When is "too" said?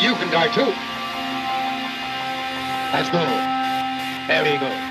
0.54-0.72